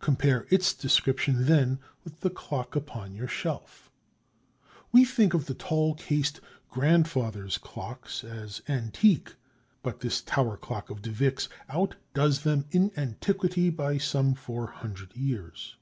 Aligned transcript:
Compare 0.00 0.46
its 0.50 0.74
description, 0.74 1.46
then, 1.46 1.78
with 2.04 2.20
the 2.20 2.28
clock 2.28 2.76
upon 2.76 3.14
your 3.14 3.26
shelf. 3.26 3.90
We 4.92 5.06
think 5.06 5.32
of 5.32 5.46
the 5.46 5.54
tall 5.54 5.94
cased 5.94 6.40
"grandfather's 6.68 7.56
clocks" 7.56 8.22
as 8.22 8.60
antique; 8.68 9.34
but 9.82 10.00
this 10.00 10.20
tower 10.20 10.58
clock 10.58 10.90
of 10.90 11.00
de 11.00 11.08
Vick's 11.10 11.48
outdoes 11.72 12.42
them 12.42 12.66
in 12.70 12.90
antiquity 12.98 13.70
by 13.70 13.96
some 13.96 14.34
four 14.34 14.66
hundred 14.66 15.16
years. 15.16 15.78